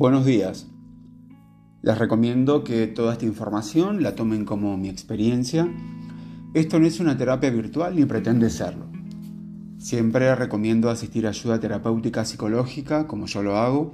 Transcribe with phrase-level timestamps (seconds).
[0.00, 0.66] Buenos días.
[1.82, 5.68] Les recomiendo que toda esta información la tomen como mi experiencia.
[6.54, 8.86] Esto no es una terapia virtual ni pretende serlo.
[9.76, 13.92] Siempre recomiendo asistir a ayuda terapéutica psicológica, como yo lo hago,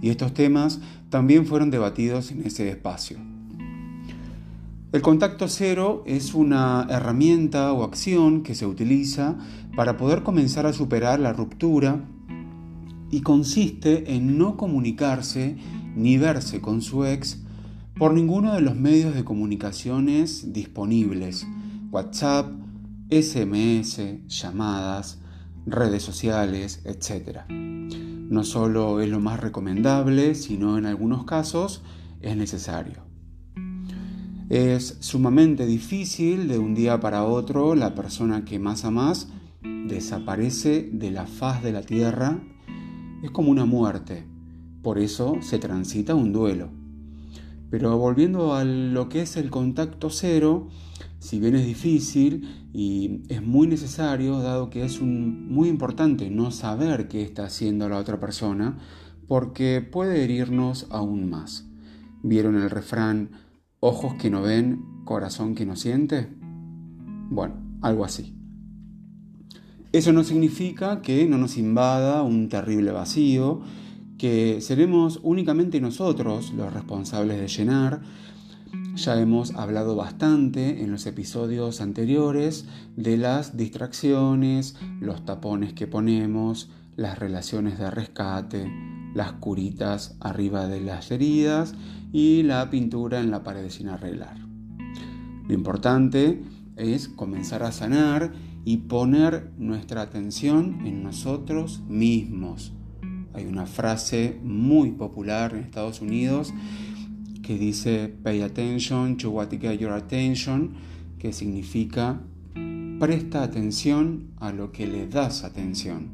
[0.00, 0.78] y estos temas
[1.08, 3.18] también fueron debatidos en ese espacio.
[4.92, 9.36] El contacto cero es una herramienta o acción que se utiliza
[9.74, 12.04] para poder comenzar a superar la ruptura
[13.10, 15.56] y consiste en no comunicarse
[15.96, 17.42] ni verse con su ex
[17.96, 21.46] por ninguno de los medios de comunicaciones disponibles,
[21.90, 22.50] WhatsApp,
[23.10, 25.20] SMS, llamadas,
[25.66, 27.40] redes sociales, etc.
[27.48, 31.82] No solo es lo más recomendable, sino en algunos casos
[32.22, 33.02] es necesario.
[34.48, 39.28] Es sumamente difícil de un día para otro la persona que más a más
[39.62, 42.40] desaparece de la faz de la tierra
[43.22, 44.26] es como una muerte,
[44.82, 46.70] por eso se transita un duelo.
[47.70, 50.68] Pero volviendo a lo que es el contacto cero,
[51.18, 57.08] si bien es difícil y es muy necesario, dado que es muy importante no saber
[57.08, 58.78] qué está haciendo la otra persona,
[59.28, 61.68] porque puede herirnos aún más.
[62.22, 63.30] ¿Vieron el refrán,
[63.78, 66.28] ojos que no ven, corazón que no siente?
[67.30, 68.39] Bueno, algo así.
[69.92, 73.60] Eso no significa que no nos invada un terrible vacío,
[74.18, 78.00] que seremos únicamente nosotros los responsables de llenar.
[78.94, 82.66] Ya hemos hablado bastante en los episodios anteriores
[82.96, 88.70] de las distracciones, los tapones que ponemos, las relaciones de rescate,
[89.12, 91.74] las curitas arriba de las heridas
[92.12, 94.36] y la pintura en la pared sin arreglar.
[95.48, 96.44] Lo importante
[96.76, 98.32] es comenzar a sanar
[98.64, 102.72] y poner nuestra atención en nosotros mismos.
[103.32, 106.52] Hay una frase muy popular en Estados Unidos
[107.42, 110.74] que dice pay attention to what get your attention,
[111.18, 112.20] que significa
[112.98, 116.08] presta atención a lo que le das atención.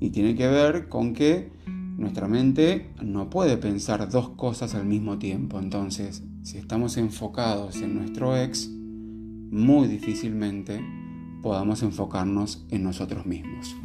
[0.00, 1.50] Y tiene que ver con que
[1.96, 5.58] nuestra mente no puede pensar dos cosas al mismo tiempo.
[5.58, 11.03] Entonces, si estamos enfocados en nuestro ex, muy difícilmente
[11.44, 13.76] podamos enfocarnos en nosotros mismos.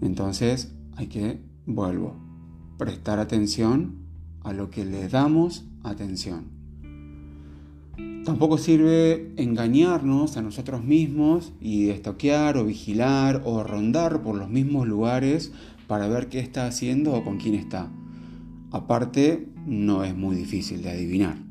[0.00, 2.16] Entonces hay que, vuelvo,
[2.78, 3.96] prestar atención
[4.42, 6.46] a lo que le damos atención.
[8.24, 14.88] Tampoco sirve engañarnos a nosotros mismos y estoquear o vigilar o rondar por los mismos
[14.88, 15.52] lugares
[15.86, 17.90] para ver qué está haciendo o con quién está.
[18.70, 21.47] Aparte, no es muy difícil de adivinar.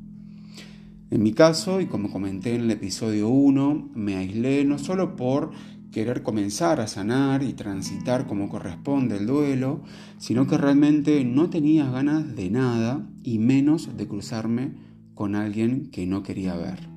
[1.09, 5.51] En mi caso, y como comenté en el episodio 1, me aislé no solo por
[5.89, 9.83] querer comenzar a sanar y transitar como corresponde el duelo,
[10.17, 14.73] sino que realmente no tenía ganas de nada y menos de cruzarme
[15.13, 16.89] con alguien que no quería ver.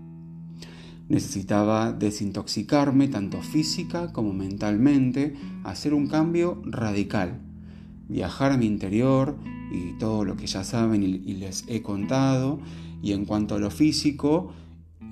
[1.09, 7.41] Necesitaba desintoxicarme tanto física como mentalmente, hacer un cambio radical,
[8.09, 9.39] viajar a mi interior
[9.73, 12.59] y todo lo que ya saben y les he contado,
[13.03, 14.53] y en cuanto a lo físico,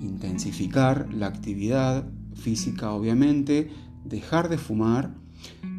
[0.01, 3.69] intensificar la actividad física obviamente,
[4.05, 5.13] dejar de fumar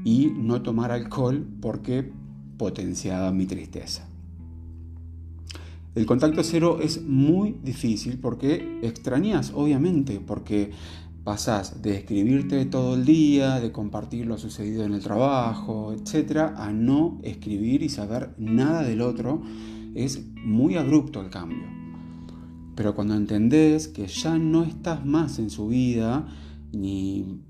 [0.04, 2.12] y no tomar alcohol porque
[2.56, 4.06] potenciaba mi tristeza.
[5.94, 10.71] El contacto cero es muy difícil porque extrañas, obviamente, porque
[11.25, 16.71] pasás de escribirte todo el día, de compartir lo sucedido en el trabajo, etc., a
[16.72, 19.42] no escribir y saber nada del otro.
[19.94, 21.80] Es muy abrupto el cambio.
[22.81, 26.27] Pero cuando entendés que ya no estás más en su vida,
[26.73, 27.43] ni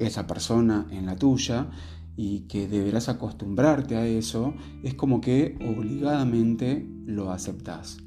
[0.00, 1.70] esa persona en la tuya,
[2.16, 4.52] y que deberás acostumbrarte a eso,
[4.82, 7.98] es como que obligadamente lo aceptás.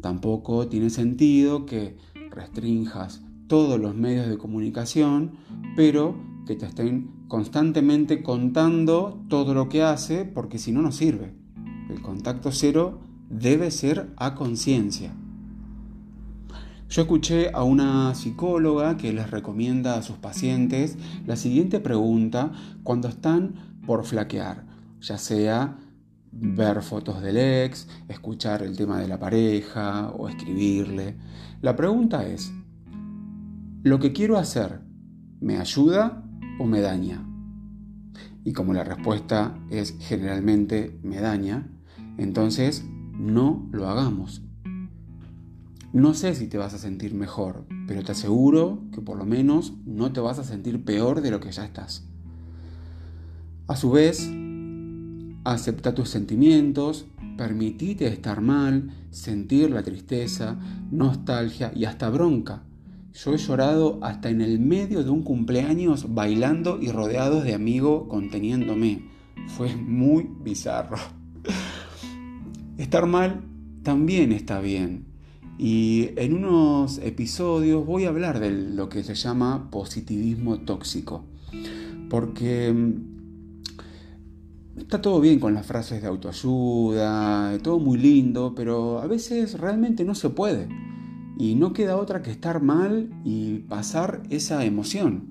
[0.00, 1.98] Tampoco tiene sentido que
[2.30, 5.32] restrinjas todos los medios de comunicación,
[5.76, 11.34] pero que te estén constantemente contando todo lo que hace, porque si no, no sirve.
[11.90, 15.14] El contacto cero debe ser a conciencia.
[16.90, 22.50] Yo escuché a una psicóloga que les recomienda a sus pacientes la siguiente pregunta
[22.82, 23.54] cuando están
[23.86, 24.66] por flaquear,
[25.00, 25.78] ya sea
[26.32, 31.16] ver fotos del ex, escuchar el tema de la pareja o escribirle.
[31.62, 32.52] La pregunta es,
[33.84, 34.80] ¿lo que quiero hacer
[35.38, 36.24] me ayuda
[36.58, 37.24] o me daña?
[38.42, 41.68] Y como la respuesta es generalmente me daña,
[42.18, 44.42] entonces no lo hagamos.
[45.92, 49.74] No sé si te vas a sentir mejor, pero te aseguro que por lo menos
[49.86, 52.04] no te vas a sentir peor de lo que ya estás.
[53.66, 54.30] A su vez,
[55.42, 57.06] Acepta tus sentimientos,
[57.38, 60.58] permitite estar mal, sentir la tristeza,
[60.90, 62.62] nostalgia y hasta bronca.
[63.14, 68.06] Yo he llorado hasta en el medio de un cumpleaños bailando y rodeados de amigos
[68.08, 69.08] conteniéndome.
[69.56, 70.98] Fue muy bizarro.
[72.76, 73.42] Estar mal
[73.82, 75.09] también está bien.
[75.62, 81.26] Y en unos episodios voy a hablar de lo que se llama positivismo tóxico.
[82.08, 82.74] Porque
[84.78, 90.02] Está todo bien con las frases de autoayuda, todo muy lindo, pero a veces realmente
[90.04, 90.66] no se puede.
[91.38, 95.24] Y no queda otra que estar mal y pasar esa emoción.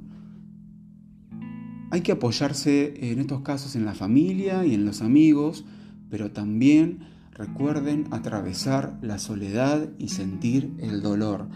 [1.89, 5.65] Hay que apoyarse en estos casos en la familia y en los amigos,
[6.11, 6.99] pero también
[7.39, 11.47] recuerden atravesar la soledad y sentir el dolor.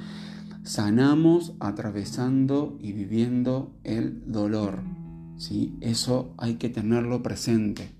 [0.64, 4.82] Sanamos atravesando y viviendo el dolor.
[5.36, 5.76] ¿sí?
[5.82, 7.92] Eso hay que tenerlo presente.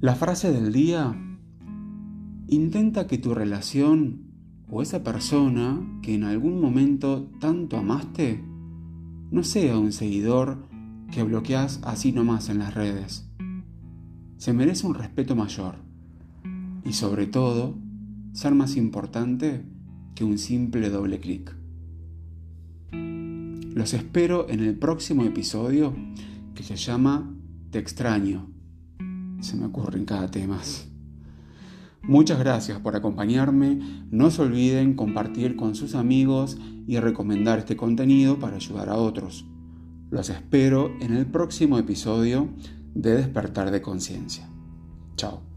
[0.00, 1.20] La frase del día,
[2.46, 4.30] intenta que tu relación
[4.70, 8.44] o esa persona que en algún momento tanto amaste
[9.32, 10.68] no sea un seguidor
[11.10, 13.28] que bloqueas así nomás en las redes.
[14.36, 15.87] Se merece un respeto mayor
[16.84, 17.76] y sobre todo
[18.32, 19.64] ser más importante
[20.14, 21.54] que un simple doble clic.
[23.74, 25.94] Los espero en el próximo episodio
[26.54, 27.32] que se llama
[27.70, 28.50] Te extraño.
[29.40, 30.58] Se me ocurren cada tema.
[32.02, 33.78] Muchas gracias por acompañarme.
[34.10, 39.46] No se olviden compartir con sus amigos y recomendar este contenido para ayudar a otros.
[40.10, 42.48] Los espero en el próximo episodio
[42.94, 44.48] de Despertar de Conciencia.
[45.16, 45.47] Chao.